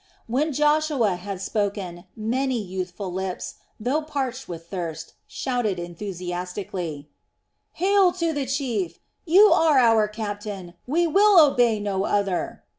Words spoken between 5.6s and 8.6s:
enthusiastically: "Hail to the